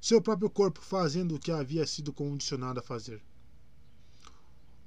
seu 0.01 0.21
próprio 0.21 0.49
corpo 0.49 0.81
fazendo 0.81 1.35
o 1.35 1.39
que 1.39 1.51
havia 1.51 1.85
sido 1.85 2.13
condicionado 2.13 2.79
a 2.79 2.83
fazer. 2.83 3.21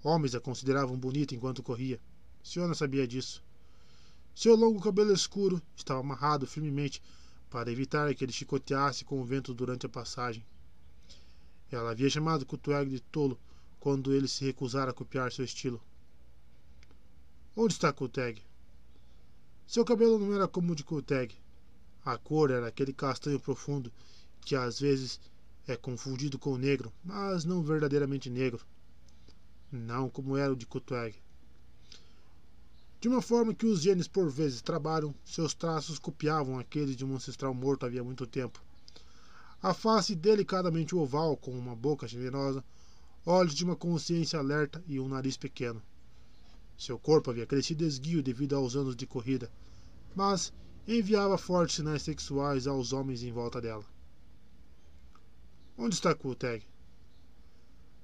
Homens 0.03 0.35
a 0.35 0.41
consideravam 0.41 0.99
bonita 0.99 1.35
enquanto 1.35 1.63
corria. 1.63 2.01
Siona 2.43 2.75
sabia 2.75 3.07
disso. 3.07 3.43
Seu 4.35 4.57
longo 4.57 4.81
cabelo 4.81 5.13
escuro 5.13 5.61
estava 5.77 6.01
amarrado 6.01 6.47
firmemente 6.47 7.03
para 7.51 7.71
evitar 7.71 8.13
que 8.15 8.25
ele 8.25 8.33
chicoteasse 8.33 9.05
com 9.05 9.21
o 9.21 9.25
vento 9.25 9.53
durante 9.53 9.85
a 9.85 9.89
passagem. 9.89 10.45
Ela 11.71 11.91
havia 11.91 12.09
chamado 12.09 12.47
Kutueg 12.47 12.91
de 12.91 13.01
tolo 13.01 13.39
quando 13.79 14.13
ele 14.13 14.27
se 14.27 14.45
recusara 14.45 14.91
a 14.91 14.95
copiar 14.95 15.31
seu 15.31 15.45
estilo. 15.45 15.81
Onde 17.55 17.75
está 17.75 17.93
Kuteg? 17.93 18.43
Seu 19.67 19.85
cabelo 19.85 20.19
não 20.19 20.35
era 20.35 20.49
como 20.49 20.73
o 20.73 20.75
de 20.75 20.83
Kuteg. 20.83 21.35
A 22.05 22.17
cor 22.17 22.51
era 22.51 22.67
aquele 22.67 22.93
castanho 22.93 23.39
profundo 23.39 23.93
que 24.45 24.55
às 24.55 24.79
vezes 24.79 25.21
é 25.67 25.77
confundido 25.77 26.39
com 26.39 26.53
o 26.53 26.59
negro, 26.59 26.93
mas 27.05 27.45
não 27.45 27.63
verdadeiramente 27.63 28.29
negro. 28.29 28.65
Não 29.71 30.11
como 30.11 30.37
era 30.37 30.53
o 30.53 30.57
de 30.57 30.67
Kuteg. 30.67 31.15
De 33.01 33.09
uma 33.09 33.23
forma 33.23 33.55
que 33.55 33.67
os 33.67 33.81
genes 33.83 34.07
por 34.07 34.31
vezes 34.31 34.61
trabalham, 34.61 35.15
seus 35.25 35.55
traços 35.55 35.99
copiavam 35.99 36.59
aqueles 36.59 36.95
de 36.95 37.05
um 37.05 37.15
ancestral 37.15 37.55
morto 37.55 37.87
havia 37.87 38.05
muito 38.05 38.27
tempo. 38.27 38.63
A 39.63 39.73
face 39.73 40.15
delicadamente 40.15 40.95
oval, 40.95 41.37
com 41.37 41.53
uma 41.53 41.75
boca 41.75 42.07
generosa, 42.07 42.65
olhos 43.25 43.55
de 43.55 43.65
uma 43.65 43.77
consciência 43.77 44.39
alerta 44.39 44.83
e 44.87 44.99
um 44.99 45.09
nariz 45.09 45.37
pequeno. 45.37 45.81
Seu 46.77 46.99
corpo 46.99 47.31
havia 47.31 47.47
crescido 47.47 47.85
esguio 47.85 48.23
devido 48.23 48.57
aos 48.57 48.75
anos 48.75 48.97
de 48.97 49.07
corrida, 49.07 49.51
mas 50.17 50.53
enviava 50.87 51.39
fortes 51.39 51.77
sinais 51.77 52.03
sexuais 52.03 52.67
aos 52.67 52.93
homens 52.93 53.23
em 53.23 53.31
volta 53.31 53.61
dela. 53.61 53.85
Onde 55.77 55.95
está 55.95 56.15
Kulteg? 56.15 56.65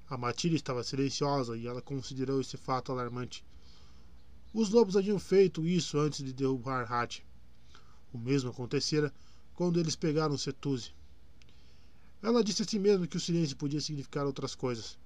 A 0.08 0.16
Matilha 0.16 0.56
estava 0.56 0.82
silenciosa 0.82 1.56
e 1.56 1.66
ela 1.66 1.82
considerou 1.82 2.40
esse 2.40 2.56
fato 2.56 2.90
alarmante. 2.90 3.44
Os 4.54 4.70
lobos 4.70 4.96
haviam 4.96 5.18
feito 5.18 5.66
isso 5.66 5.98
antes 5.98 6.25
de 6.25 6.32
derrubar 6.32 6.90
Hat. 6.90 7.22
O 8.12 8.16
mesmo 8.16 8.50
acontecera 8.50 9.12
quando 9.54 9.78
eles 9.78 9.94
pegaram 9.94 10.38
Setuse. 10.38 10.92
Ela 12.22 12.42
disse 12.42 12.62
a 12.62 12.64
si 12.64 12.78
mesma 12.78 13.06
que 13.06 13.18
o 13.18 13.20
silêncio 13.20 13.56
podia 13.56 13.80
significar 13.82 14.25
outras 14.25 14.54
coisas. 14.54 14.98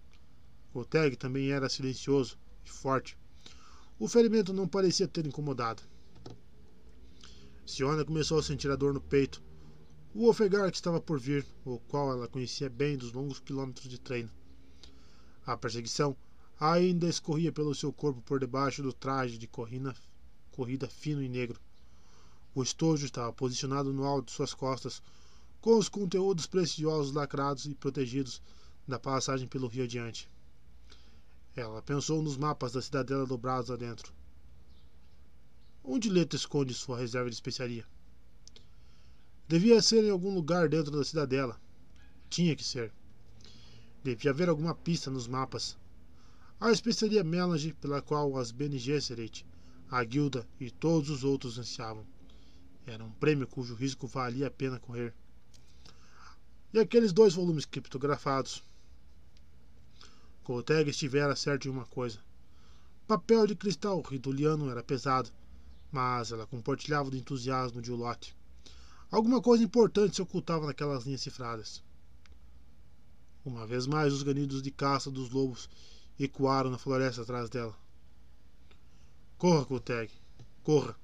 Oteg 0.72 1.16
também 1.16 1.50
era 1.50 1.68
silencioso 1.68 2.38
e 2.64 2.70
forte. 2.70 3.18
O 3.98 4.06
ferimento 4.06 4.52
não 4.52 4.68
parecia 4.68 5.08
ter 5.08 5.26
incomodado. 5.26 5.82
Siona 7.66 8.04
começou 8.04 8.38
a 8.38 8.42
sentir 8.42 8.70
a 8.70 8.76
dor 8.76 8.94
no 8.94 9.00
peito. 9.00 9.42
O 10.14 10.28
ofegar 10.28 10.70
que 10.70 10.76
estava 10.76 11.00
por 11.00 11.18
vir, 11.18 11.46
o 11.64 11.78
qual 11.78 12.12
ela 12.12 12.28
conhecia 12.28 12.68
bem 12.68 12.98
dos 12.98 13.12
longos 13.12 13.40
quilômetros 13.40 13.88
de 13.88 13.98
treino. 13.98 14.30
A 15.46 15.56
perseguição 15.56 16.14
ainda 16.60 17.08
escorria 17.08 17.50
pelo 17.50 17.74
seu 17.74 17.90
corpo 17.90 18.20
por 18.20 18.38
debaixo 18.38 18.82
do 18.82 18.92
traje 18.92 19.38
de 19.38 19.46
corrida, 19.46 20.86
fino 20.90 21.22
e 21.22 21.30
negro. 21.30 21.58
O 22.54 22.62
estojo 22.62 23.06
estava 23.06 23.32
posicionado 23.32 23.90
no 23.90 24.04
alto 24.04 24.26
de 24.26 24.32
suas 24.32 24.52
costas, 24.52 25.02
com 25.62 25.78
os 25.78 25.88
conteúdos 25.88 26.46
preciosos 26.46 27.14
lacrados 27.14 27.64
e 27.64 27.74
protegidos 27.74 28.42
da 28.86 28.98
passagem 28.98 29.48
pelo 29.48 29.66
rio 29.66 29.84
adiante. 29.84 30.28
Ela 31.56 31.80
pensou 31.80 32.20
nos 32.20 32.36
mapas 32.36 32.72
da 32.72 32.82
cidadela 32.82 33.24
dobrados 33.24 33.70
adentro. 33.70 34.12
Onde 35.82 36.10
Leto 36.10 36.36
esconde 36.36 36.74
sua 36.74 36.98
reserva 36.98 37.30
de 37.30 37.34
especiaria? 37.34 37.86
Devia 39.48 39.82
ser 39.82 40.04
em 40.04 40.10
algum 40.10 40.34
lugar 40.34 40.68
dentro 40.68 40.90
da 40.90 41.04
cidadela. 41.04 41.60
Tinha 42.30 42.56
que 42.56 42.64
ser. 42.64 42.92
Devia 44.02 44.30
haver 44.30 44.48
alguma 44.48 44.74
pista 44.74 45.10
nos 45.10 45.26
mapas 45.26 45.76
a 46.62 46.70
especiaria 46.70 47.24
Melange 47.24 47.72
pela 47.80 48.00
qual 48.00 48.38
as 48.38 48.52
Bene 48.52 48.78
Gesserit, 48.78 49.44
a 49.90 50.04
guilda 50.04 50.46
e 50.60 50.70
todos 50.70 51.10
os 51.10 51.24
outros 51.24 51.58
ansiavam. 51.58 52.06
Era 52.86 53.02
um 53.02 53.10
prêmio 53.10 53.48
cujo 53.48 53.74
risco 53.74 54.06
valia 54.06 54.46
a 54.46 54.50
pena 54.50 54.78
correr. 54.78 55.12
E 56.72 56.78
aqueles 56.78 57.12
dois 57.12 57.34
volumes 57.34 57.64
criptografados? 57.64 58.62
Colteg 60.44 60.88
estivera 60.88 61.34
certo 61.34 61.62
de 61.62 61.70
uma 61.70 61.84
coisa. 61.84 62.20
Papel 63.08 63.44
de 63.48 63.56
cristal 63.56 64.00
riduliano 64.00 64.70
era 64.70 64.84
pesado, 64.84 65.30
mas 65.90 66.30
ela 66.30 66.46
compartilhava 66.46 67.10
do 67.10 67.16
entusiasmo 67.16 67.82
de 67.82 67.90
Ulote. 67.90 68.36
Alguma 69.12 69.42
coisa 69.42 69.62
importante 69.62 70.16
se 70.16 70.22
ocultava 70.22 70.66
naquelas 70.66 71.04
linhas 71.04 71.20
cifradas. 71.20 71.84
Uma 73.44 73.66
vez 73.66 73.86
mais, 73.86 74.10
os 74.10 74.22
ganidos 74.22 74.62
de 74.62 74.70
caça 74.70 75.10
dos 75.10 75.28
lobos 75.28 75.68
ecoaram 76.18 76.70
na 76.70 76.78
floresta 76.78 77.20
atrás 77.20 77.50
dela. 77.50 77.76
Corra, 79.36 79.66
Koteg, 79.66 80.10
corra. 80.62 80.96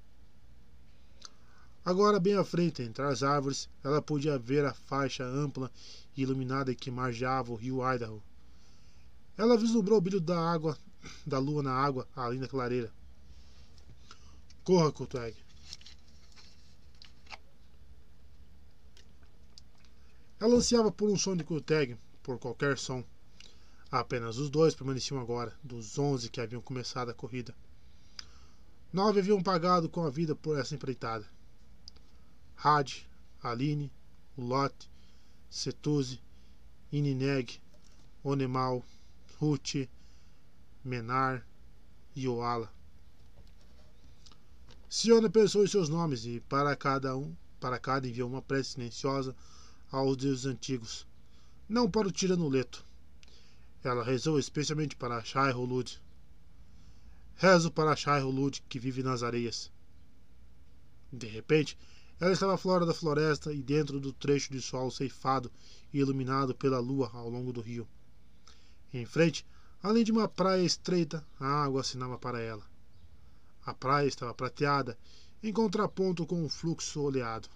Agora, 1.85 2.19
bem 2.19 2.35
à 2.35 2.43
frente, 2.43 2.81
entre 2.81 3.05
as 3.05 3.23
árvores, 3.23 3.69
ela 3.85 4.01
podia 4.01 4.39
ver 4.39 4.65
a 4.65 4.73
faixa 4.73 5.25
ampla 5.25 5.71
e 6.17 6.23
iluminada 6.23 6.75
que 6.75 6.91
margeava 6.91 7.53
o 7.53 7.57
rio 7.57 7.83
Idaho. 7.83 8.23
Ela 9.37 9.59
vislumbrou 9.59 9.99
o 9.99 10.01
brilho 10.01 10.21
da 10.21 10.51
água, 10.51 10.79
da 11.27 11.39
lua 11.39 11.63
na 11.63 11.73
água, 11.73 12.09
além 12.17 12.41
da 12.41 12.49
clareira. 12.49 12.91
Corra, 14.65 14.91
Koteg. 14.93 15.37
Ela 20.41 20.55
ansiava 20.55 20.93
por 20.93 21.11
um 21.11 21.17
som 21.17 21.37
de 21.37 21.43
Koteg, 21.43 21.97
por 22.23 22.39
qualquer 22.39 22.79
som. 22.79 23.03
Apenas 23.91 24.39
os 24.39 24.49
dois 24.49 24.75
permaneciam 24.75 25.21
agora, 25.21 25.53
dos 25.65 25.99
onze 25.99 26.29
que 26.29 26.41
haviam 26.41 26.61
começado 26.61 27.11
a 27.11 27.15
corrida. 27.15 27.55
Nove 28.93 29.19
haviam 29.21 29.43
pagado 29.43 29.89
com 29.89 30.05
a 30.05 30.11
vida 30.11 30.37
por 30.37 30.57
essa 30.57 30.75
empreitada. 30.75 31.27
Had, 32.57 32.93
Aline, 33.43 33.91
Lot, 34.37 34.89
Setuse, 35.51 36.21
Inineg, 36.93 37.61
Onemal, 38.23 38.85
Ruth, 39.41 39.89
Menar 40.85 41.45
e 42.15 42.29
Oala. 42.29 42.73
Siona 44.89 45.29
pensou 45.29 45.65
em 45.65 45.69
seus 45.69 45.89
nomes 45.89 46.25
e 46.25 46.41
para 46.41 46.75
cada 46.77 47.17
um, 47.17 47.35
para 47.61 47.79
cada 47.79 48.09
enviou 48.09 48.29
uma 48.29 48.41
prece 48.41 48.71
silenciosa 48.71 49.35
aos 49.91 50.17
deuses 50.17 50.47
antigos, 50.47 51.07
não 51.69 51.91
para 51.91 52.09
o 52.09 52.13
tiranoleto, 52.13 52.85
ela 53.83 54.03
rezou 54.03 54.39
especialmente 54.39 54.97
para 54.97 55.23
Shai 55.23 55.53
Hulud. 55.53 56.01
Rezo 57.37 57.71
para 57.71 57.95
Shai 57.95 58.23
Hulud 58.23 58.63
que 58.69 58.79
vive 58.79 59.03
nas 59.03 59.23
areias. 59.23 59.71
De 61.13 61.27
repente, 61.27 61.79
ela 62.21 62.33
estava 62.33 62.59
fora 62.59 62.85
da 62.85 62.93
floresta 62.93 63.53
e 63.53 63.63
dentro 63.63 64.01
do 64.01 64.13
trecho 64.13 64.53
de 64.53 64.61
sol 64.61 64.91
ceifado 64.91 65.51
e 65.93 65.99
iluminado 65.99 66.55
pela 66.55 66.81
lua 66.81 67.11
ao 67.13 67.31
longo 67.31 67.53
do 67.53 67.61
rio. 67.61 67.87
Em 68.93 69.07
frente, 69.07 69.47
além 69.83 70.03
de 70.03 70.11
uma 70.11 70.29
praia 70.29 70.63
estreita, 70.63 71.25
a 71.39 71.47
água 71.47 71.83
assinava 71.83 72.19
para 72.19 72.41
ela. 72.41 72.67
A 73.65 73.73
praia 73.73 74.09
estava 74.09 74.35
prateada, 74.35 74.99
em 75.43 75.53
contraponto 75.53 76.27
com 76.27 76.45
o 76.45 76.49
fluxo 76.49 77.01
oleado. 77.01 77.49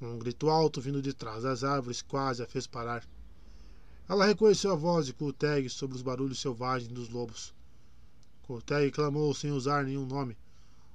Um 0.00 0.16
grito 0.16 0.48
alto 0.48 0.80
vindo 0.80 1.02
de 1.02 1.12
trás 1.12 1.42
das 1.42 1.64
árvores 1.64 2.02
quase 2.02 2.40
a 2.40 2.46
fez 2.46 2.68
parar. 2.68 3.04
Ela 4.08 4.26
reconheceu 4.26 4.70
a 4.70 4.76
voz 4.76 5.06
de 5.06 5.12
Kulteg 5.12 5.68
sobre 5.68 5.96
os 5.96 6.02
barulhos 6.02 6.40
selvagens 6.40 6.88
dos 6.92 7.08
lobos. 7.08 7.52
Kulteg 8.42 8.92
clamou 8.92 9.34
sem 9.34 9.50
usar 9.50 9.84
nenhum 9.84 10.06
nome. 10.06 10.38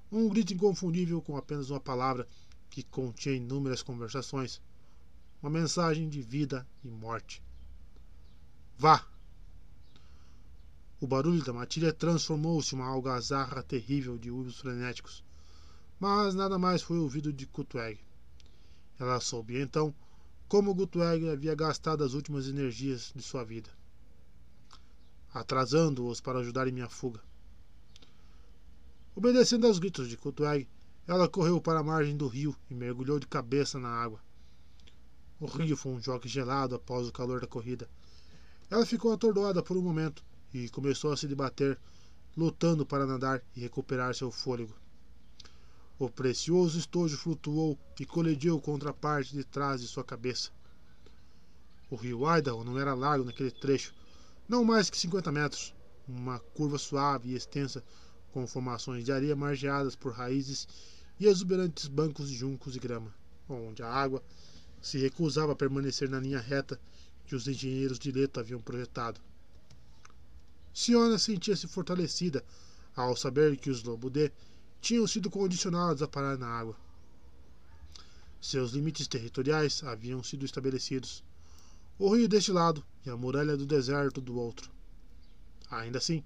Um 0.09 0.29
grito 0.29 0.53
inconfundível 0.53 1.21
com 1.21 1.35
apenas 1.35 1.69
uma 1.69 1.81
palavra 1.81 2.25
que 2.69 2.81
continha 2.81 3.35
inúmeras 3.35 3.83
conversações. 3.83 4.61
Uma 5.41 5.49
mensagem 5.49 6.07
de 6.07 6.21
vida 6.21 6.65
e 6.81 6.87
morte. 6.87 7.43
Vá! 8.77 9.05
O 11.01 11.05
barulho 11.05 11.43
da 11.43 11.51
matilha 11.51 11.91
transformou-se 11.91 12.73
em 12.73 12.79
uma 12.79 12.87
algazarra 12.87 13.61
terrível 13.61 14.17
de 14.17 14.31
uivos 14.31 14.61
frenéticos. 14.61 15.21
Mas 15.99 16.33
nada 16.33 16.57
mais 16.57 16.81
foi 16.81 16.97
ouvido 16.97 17.33
de 17.33 17.45
Kutweg. 17.45 17.99
Ela 19.03 19.19
soube 19.19 19.59
então 19.59 19.93
como 20.47 20.73
Gutweg 20.73 21.29
havia 21.29 21.53
gastado 21.53 22.05
as 22.05 22.13
últimas 22.13 22.47
energias 22.47 23.11
de 23.13 23.21
sua 23.21 23.43
vida, 23.43 23.69
atrasando-os 25.33 26.21
para 26.21 26.39
ajudar 26.39 26.69
em 26.69 26.71
minha 26.71 26.87
fuga. 26.87 27.19
Obedecendo 29.13 29.67
aos 29.67 29.77
gritos 29.77 30.07
de 30.07 30.15
Gutweg, 30.15 30.69
ela 31.05 31.27
correu 31.27 31.59
para 31.59 31.81
a 31.81 31.83
margem 31.83 32.15
do 32.15 32.29
rio 32.29 32.55
e 32.69 32.73
mergulhou 32.73 33.19
de 33.19 33.27
cabeça 33.27 33.77
na 33.77 33.89
água. 33.89 34.21
O 35.37 35.47
rio 35.47 35.75
foi 35.75 35.91
um 35.91 36.01
choque 36.01 36.29
gelado 36.29 36.73
após 36.73 37.05
o 37.05 37.11
calor 37.11 37.41
da 37.41 37.47
corrida. 37.47 37.89
Ela 38.69 38.85
ficou 38.85 39.11
atordoada 39.11 39.61
por 39.61 39.75
um 39.75 39.81
momento 39.81 40.23
e 40.53 40.69
começou 40.69 41.11
a 41.11 41.17
se 41.17 41.27
debater, 41.27 41.77
lutando 42.37 42.85
para 42.85 43.05
nadar 43.05 43.43
e 43.53 43.59
recuperar 43.59 44.15
seu 44.15 44.31
fôlego. 44.31 44.73
O 45.99 46.09
precioso 46.09 46.79
estojo 46.79 47.17
flutuou 47.17 47.77
e 47.99 48.05
colidiu 48.05 48.59
contra 48.59 48.89
a 48.89 48.93
parte 48.93 49.33
de 49.33 49.43
trás 49.43 49.79
de 49.79 49.87
sua 49.87 50.03
cabeça. 50.03 50.49
O 51.89 51.95
rio 51.95 52.21
Idaho 52.35 52.63
não 52.63 52.79
era 52.79 52.95
largo 52.95 53.23
naquele 53.23 53.51
trecho, 53.51 53.93
não 54.49 54.63
mais 54.63 54.89
que 54.89 54.97
50 54.97 55.31
metros. 55.31 55.73
Uma 56.07 56.39
curva 56.39 56.79
suave 56.79 57.29
e 57.29 57.35
extensa, 57.35 57.83
com 58.31 58.47
formações 58.47 59.05
de 59.05 59.11
areia 59.11 59.35
margeadas 59.35 59.95
por 59.95 60.11
raízes 60.11 60.67
e 61.19 61.27
exuberantes 61.27 61.87
bancos 61.87 62.27
de 62.27 62.35
juncos 62.35 62.75
e 62.75 62.79
grama, 62.79 63.13
onde 63.47 63.83
a 63.83 63.87
água 63.87 64.23
se 64.81 64.97
recusava 64.97 65.51
a 65.51 65.55
permanecer 65.55 66.09
na 66.09 66.19
linha 66.19 66.39
reta 66.39 66.79
que 67.25 67.35
os 67.35 67.47
engenheiros 67.47 67.99
de 67.99 68.11
Leto 68.11 68.39
haviam 68.39 68.59
projetado. 68.59 69.21
Siona 70.73 71.19
sentia-se 71.19 71.67
fortalecida 71.67 72.43
ao 72.95 73.15
saber 73.15 73.55
que 73.57 73.69
os 73.69 73.83
Lobudê 73.83 74.31
tinham 74.83 75.07
sido 75.07 75.29
condicionados 75.29 76.01
a 76.01 76.07
parar 76.09 76.37
na 76.37 76.45
água. 76.45 76.75
Seus 78.41 78.71
limites 78.71 79.07
territoriais 79.07 79.81
haviam 79.81 80.21
sido 80.21 80.43
estabelecidos. 80.43 81.23
O 81.97 82.13
rio 82.13 82.27
deste 82.27 82.51
lado 82.51 82.83
e 83.05 83.09
a 83.09 83.15
muralha 83.15 83.55
do 83.55 83.65
deserto 83.65 84.19
do 84.19 84.37
outro. 84.37 84.69
Ainda 85.71 85.99
assim, 85.99 86.21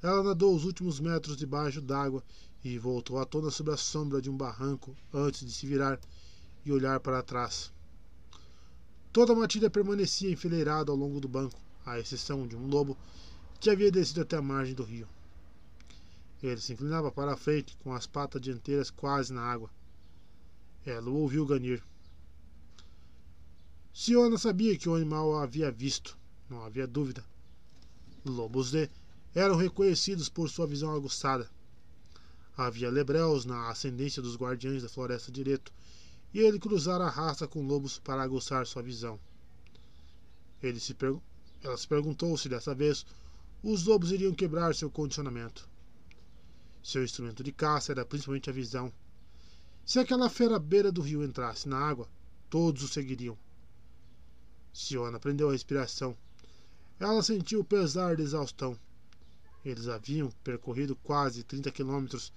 ela 0.00 0.22
nadou 0.22 0.54
os 0.54 0.64
últimos 0.64 1.00
metros 1.00 1.36
debaixo 1.36 1.80
d'água 1.80 2.22
e 2.62 2.78
voltou 2.78 3.18
à 3.18 3.24
tona 3.24 3.50
sob 3.50 3.72
a 3.72 3.76
sombra 3.76 4.22
de 4.22 4.30
um 4.30 4.36
barranco 4.36 4.94
antes 5.12 5.44
de 5.44 5.50
se 5.50 5.66
virar 5.66 5.98
e 6.64 6.70
olhar 6.70 7.00
para 7.00 7.24
trás. 7.24 7.72
Toda 9.12 9.32
a 9.32 9.36
matilha 9.36 9.68
permanecia 9.68 10.30
enfileirada 10.30 10.92
ao 10.92 10.96
longo 10.96 11.18
do 11.18 11.26
banco, 11.26 11.58
à 11.84 11.98
exceção 11.98 12.46
de 12.46 12.54
um 12.54 12.68
lobo 12.68 12.96
que 13.58 13.68
havia 13.68 13.90
descido 13.90 14.20
até 14.20 14.36
a 14.36 14.42
margem 14.42 14.76
do 14.76 14.84
rio. 14.84 15.08
Ele 16.42 16.60
se 16.60 16.72
inclinava 16.72 17.10
para 17.10 17.32
a 17.32 17.36
frente, 17.36 17.76
com 17.78 17.92
as 17.92 18.06
patas 18.06 18.40
dianteiras 18.42 18.90
quase 18.90 19.32
na 19.32 19.42
água. 19.42 19.70
Ela 20.84 21.08
o 21.08 21.16
ouviu 21.16 21.46
ganir. 21.46 21.82
Siona 23.92 24.36
sabia 24.36 24.76
que 24.76 24.88
o 24.88 24.94
animal 24.94 25.34
a 25.36 25.42
havia 25.42 25.70
visto, 25.70 26.18
não 26.50 26.62
havia 26.62 26.86
dúvida. 26.86 27.24
Lobos 28.24 28.70
de 28.70 28.90
eram 29.34 29.56
reconhecidos 29.56 30.28
por 30.28 30.48
sua 30.48 30.66
visão 30.66 30.94
aguçada. 30.94 31.50
Havia 32.56 32.90
lebreus 32.90 33.44
na 33.44 33.68
ascendência 33.68 34.22
dos 34.22 34.36
guardiães 34.36 34.82
da 34.82 34.88
floresta 34.88 35.32
direto, 35.32 35.72
e 36.32 36.40
ele 36.40 36.58
cruzara 36.58 37.04
a 37.04 37.10
raça 37.10 37.46
com 37.46 37.66
lobos 37.66 37.98
para 37.98 38.22
aguçar 38.22 38.66
sua 38.66 38.82
visão. 38.82 39.18
Se. 40.62 41.22
Ela 41.62 41.76
se 41.76 41.88
perguntou 41.88 42.36
se 42.36 42.48
dessa 42.48 42.74
vez 42.74 43.06
os 43.62 43.84
lobos 43.84 44.12
iriam 44.12 44.34
quebrar 44.34 44.74
seu 44.74 44.90
condicionamento. 44.90 45.68
Seu 46.86 47.02
instrumento 47.02 47.42
de 47.42 47.50
caça 47.50 47.90
era 47.90 48.04
principalmente 48.04 48.48
a 48.48 48.52
visão. 48.52 48.92
Se 49.84 49.98
aquela 49.98 50.30
fera 50.30 50.54
à 50.54 50.58
beira 50.60 50.92
do 50.92 51.02
rio 51.02 51.24
entrasse 51.24 51.68
na 51.68 51.76
água, 51.76 52.08
todos 52.48 52.84
o 52.84 52.86
seguiriam. 52.86 53.36
Siona 54.72 55.18
prendeu 55.18 55.48
a 55.48 55.52
respiração. 55.52 56.16
Ela 57.00 57.24
sentiu 57.24 57.58
o 57.58 57.64
pesar 57.64 58.16
da 58.16 58.22
exaustão. 58.22 58.78
Eles 59.64 59.88
haviam 59.88 60.30
percorrido 60.44 60.94
quase 60.94 61.42
30 61.42 61.72
quilômetros, 61.72 62.32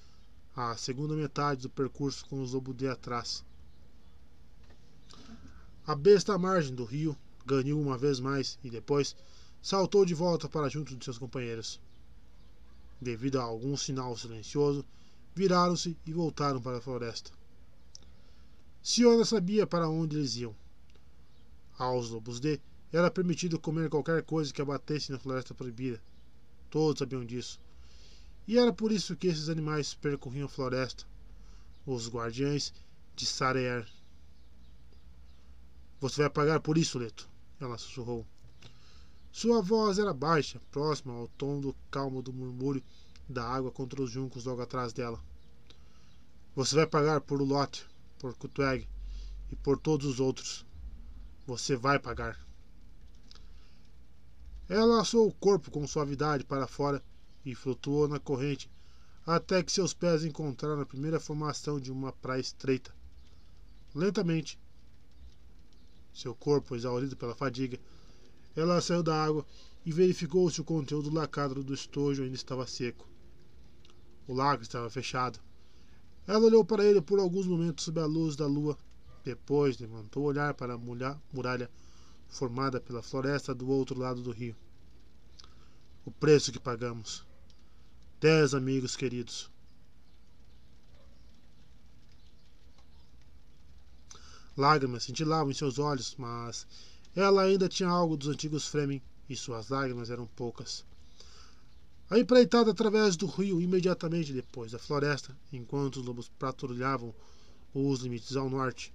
a 0.55 0.75
segunda 0.75 1.15
metade 1.15 1.61
do 1.61 1.69
percurso 1.69 2.25
com 2.25 2.41
os 2.41 2.53
de 2.75 2.87
atrás. 2.87 3.45
A 5.85 5.93
besta 5.93 6.33
à 6.33 6.39
margem 6.39 6.73
do 6.73 6.85
rio 6.85 7.15
ganhou 7.45 7.79
uma 7.79 7.99
vez 7.99 8.19
mais 8.19 8.57
e 8.63 8.69
depois 8.71 9.15
saltou 9.61 10.03
de 10.03 10.15
volta 10.15 10.49
para 10.49 10.69
junto 10.69 10.95
de 10.95 11.05
seus 11.05 11.19
companheiros 11.19 11.79
devido 13.01 13.39
a 13.39 13.43
algum 13.43 13.77
sinal 13.77 14.17
silencioso, 14.17 14.85
viraram-se 15.35 15.97
e 16.05 16.13
voltaram 16.13 16.61
para 16.61 16.77
a 16.77 16.81
floresta. 16.81 17.31
Siona 18.81 19.25
sabia 19.25 19.67
para 19.67 19.89
onde 19.89 20.17
eles 20.17 20.35
iam. 20.35 20.55
Aos 21.77 22.09
lobos 22.09 22.39
de 22.39 22.59
era 22.91 23.11
permitido 23.11 23.59
comer 23.59 23.89
qualquer 23.89 24.23
coisa 24.23 24.51
que 24.51 24.61
abatesse 24.61 25.11
na 25.11 25.19
floresta 25.19 25.53
proibida. 25.53 26.01
Todos 26.69 26.99
sabiam 26.99 27.23
disso. 27.23 27.59
E 28.47 28.57
era 28.57 28.73
por 28.73 28.91
isso 28.91 29.15
que 29.15 29.27
esses 29.27 29.47
animais 29.47 29.93
percorriam 29.93 30.45
a 30.45 30.49
floresta, 30.49 31.05
os 31.85 32.09
guardiães 32.09 32.73
de 33.15 33.25
Sareer. 33.25 33.87
Você 35.99 36.21
vai 36.21 36.29
pagar 36.29 36.59
por 36.59 36.77
isso, 36.77 36.97
Leto, 36.97 37.29
ela 37.59 37.77
sussurrou. 37.77 38.25
Sua 39.31 39.61
voz 39.61 39.99
era 39.99 40.13
baixa, 40.13 40.59
próxima 40.71 41.13
ao 41.13 41.27
tom 41.29 41.59
do 41.59 41.75
calmo 41.91 42.21
do 42.21 42.33
murmúrio 42.33 42.83
da 43.27 43.43
água 43.43 43.71
contra 43.71 44.01
os 44.01 44.09
juncos 44.09 44.45
logo 44.45 44.61
atrás 44.61 44.91
dela. 44.91 45.19
Você 46.55 46.75
vai 46.75 46.87
pagar 46.87 47.21
por 47.21 47.41
Lot, 47.41 47.85
por 48.17 48.35
Kutweg 48.35 48.87
e 49.51 49.55
por 49.55 49.77
todos 49.77 50.05
os 50.07 50.19
outros. 50.19 50.65
Você 51.45 51.75
vai 51.75 51.99
pagar. 51.99 52.39
Ela 54.67 55.01
assou 55.01 55.27
o 55.27 55.33
corpo 55.33 55.71
com 55.71 55.87
suavidade 55.87 56.43
para 56.43 56.67
fora 56.67 57.03
e 57.45 57.55
flutuou 57.55 58.07
na 58.07 58.19
corrente 58.19 58.69
até 59.25 59.61
que 59.61 59.71
seus 59.71 59.93
pés 59.93 60.23
encontraram 60.23 60.81
a 60.81 60.85
primeira 60.85 61.19
formação 61.19 61.79
de 61.79 61.91
uma 61.91 62.11
praia 62.11 62.41
estreita. 62.41 62.93
Lentamente, 63.93 64.59
seu 66.13 66.33
corpo 66.33 66.75
exaurido 66.75 67.15
pela 67.15 67.35
fadiga, 67.35 67.79
ela 68.55 68.81
saiu 68.81 69.03
da 69.03 69.15
água 69.15 69.45
e 69.85 69.91
verificou 69.91 70.49
se 70.49 70.61
o 70.61 70.63
conteúdo 70.65 71.13
lacado 71.13 71.63
do 71.63 71.73
estojo 71.73 72.23
ainda 72.23 72.35
estava 72.35 72.67
seco. 72.67 73.07
O 74.27 74.33
lago 74.33 74.61
estava 74.61 74.89
fechado. 74.89 75.39
Ela 76.27 76.45
olhou 76.45 76.63
para 76.63 76.85
ele 76.85 77.01
por 77.01 77.19
alguns 77.19 77.47
momentos 77.47 77.85
sob 77.85 77.99
a 77.99 78.05
luz 78.05 78.35
da 78.35 78.45
lua. 78.45 78.77
Depois 79.23 79.79
levantou 79.79 80.23
o 80.23 80.25
olhar 80.27 80.53
para 80.53 80.73
a 80.73 80.77
muralha 80.77 81.69
formada 82.27 82.79
pela 82.79 83.01
floresta 83.01 83.55
do 83.55 83.67
outro 83.69 83.97
lado 83.97 84.21
do 84.21 84.31
rio. 84.31 84.55
O 86.05 86.11
preço 86.11 86.51
que 86.51 86.59
pagamos. 86.59 87.25
Dez 88.19 88.53
amigos 88.53 88.95
queridos. 88.95 89.49
Lágrimas 94.55 95.03
cintilavam 95.03 95.51
em 95.51 95.55
seus 95.55 95.79
olhos, 95.79 96.15
mas 96.17 96.67
ela 97.19 97.43
ainda 97.43 97.67
tinha 97.67 97.89
algo 97.89 98.15
dos 98.15 98.29
antigos 98.29 98.67
Fremen 98.67 99.01
e 99.29 99.35
suas 99.35 99.67
lágrimas 99.67 100.09
eram 100.09 100.25
poucas. 100.25 100.85
A 102.09 102.17
empreitada 102.17 102.71
através 102.71 103.17
do 103.17 103.27
rio 103.27 103.61
imediatamente 103.61 104.31
depois 104.31 104.71
da 104.71 104.79
floresta, 104.79 105.37
enquanto 105.51 105.97
os 105.97 106.05
lobos 106.05 106.29
patrulhavam 106.39 107.13
os 107.73 107.99
limites 107.99 108.37
ao 108.37 108.49
norte. 108.49 108.93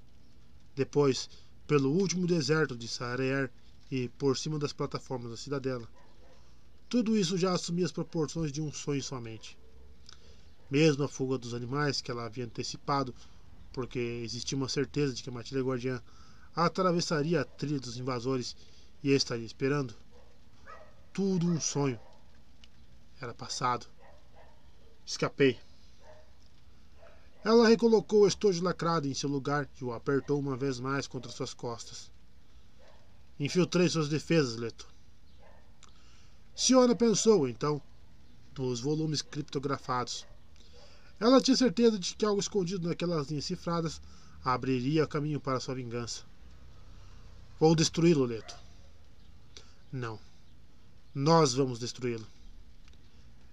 Depois, 0.75 1.29
pelo 1.67 1.93
último 1.93 2.27
deserto 2.27 2.75
de 2.75 2.89
Sareer 2.89 3.53
e 3.91 4.09
por 4.09 4.39
cima 4.39 4.59
das 4.59 4.73
plataformas 4.73 5.31
da 5.31 5.37
cidadela. 5.37 5.87
Tudo 6.89 7.17
isso 7.17 7.37
já 7.37 7.53
assumia 7.53 7.85
as 7.85 7.93
proporções 7.93 8.51
de 8.51 8.63
um 8.63 8.73
sonho 8.73 9.03
somente. 9.03 9.57
Mesmo 10.71 11.05
a 11.05 11.09
fuga 11.09 11.37
dos 11.37 11.53
animais 11.53 12.01
que 12.01 12.11
ela 12.11 12.25
havia 12.25 12.47
antecipado, 12.47 13.15
porque 13.71 13.99
existia 13.99 14.57
uma 14.57 14.69
certeza 14.69 15.13
de 15.13 15.23
que 15.23 15.29
a 15.29 15.33
matilha 15.33 15.63
guardiã 15.63 16.03
atravessaria 16.55 17.41
a 17.41 17.45
trilha 17.45 17.81
dos 17.81 17.97
invasores 17.97 18.57
e 19.03 19.11
estaria 19.11 19.45
esperando. 19.45 19.95
Tudo 21.13 21.47
um 21.47 21.61
sonho. 21.61 21.99
Era 23.21 23.35
passado. 23.35 23.87
Escapei. 25.05 25.59
Ela 27.45 27.69
recolocou 27.69 28.23
o 28.23 28.27
estojo 28.27 28.63
lacrado 28.63 29.07
em 29.07 29.15
seu 29.15 29.29
lugar 29.29 29.69
e 29.81 29.85
o 29.85 29.93
apertou 29.93 30.39
uma 30.39 30.57
vez 30.57 30.81
mais 30.81 31.07
contra 31.07 31.31
suas 31.31 31.53
costas. 31.53 32.11
Infiltrei 33.39 33.89
suas 33.89 34.09
defesas, 34.09 34.57
Leto. 34.57 34.89
Siona 36.55 36.95
pensou, 36.95 37.49
então, 37.49 37.83
nos 38.57 38.81
volumes 38.81 39.21
criptografados. 39.21 40.25
Ela 41.19 41.41
tinha 41.41 41.57
certeza 41.57 41.99
de 41.99 42.15
que 42.15 42.25
algo 42.25 42.41
escondido 42.41 42.89
naquelas 42.89 43.29
linhas 43.29 43.45
cifradas 43.45 44.01
abriria 44.45 45.07
caminho 45.07 45.41
para 45.41 45.61
sua 45.61 45.75
vingança. 45.75 46.25
Vou 47.59 47.75
destruí-lo, 47.75 48.25
Leto. 48.25 48.55
Não. 49.93 50.19
Nós 51.15 51.55
vamos 51.55 51.79
destruí-lo. 51.79 52.27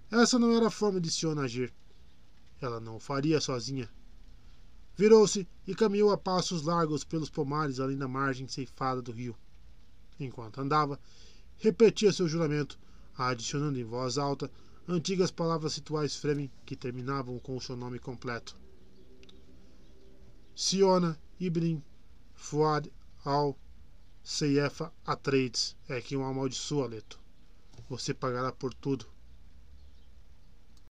Essa 0.09 0.39
não 0.39 0.51
era 0.55 0.67
a 0.67 0.71
forma 0.71 0.99
de 0.99 1.11
Siona 1.11 1.43
agir. 1.43 1.71
Ela 2.59 2.79
não 2.79 2.97
o 2.97 2.99
faria 2.99 3.39
sozinha. 3.39 3.89
Virou-se 4.95 5.47
e 5.65 5.73
caminhou 5.73 6.11
a 6.11 6.17
passos 6.17 6.63
largos 6.63 7.03
pelos 7.03 7.29
pomares 7.29 7.79
além 7.79 7.97
da 7.97 8.07
margem 8.07 8.47
ceifada 8.47 9.01
do 9.01 9.11
rio. 9.11 9.35
Enquanto 10.19 10.59
andava, 10.59 10.99
repetia 11.57 12.11
seu 12.11 12.27
juramento, 12.27 12.77
adicionando 13.15 13.79
em 13.79 13.83
voz 13.83 14.17
alta 14.17 14.51
antigas 14.87 15.31
palavras 15.31 15.75
rituais 15.75 16.15
Fremen 16.15 16.51
que 16.65 16.75
terminavam 16.75 17.39
com 17.39 17.55
o 17.55 17.61
seu 17.61 17.77
nome 17.77 17.99
completo. 17.99 18.55
Siona 20.55 21.17
Ibn 21.39 21.81
Fuad 22.33 22.91
al 23.23 23.57
Seifa 24.23 24.93
Atreides 25.05 25.75
é 25.89 25.99
quem 25.99 26.17
o 26.17 26.23
amaldiçoa, 26.23 26.87
Leto. 26.87 27.19
Você 27.89 28.13
pagará 28.13 28.51
por 28.51 28.73
tudo. 28.73 29.10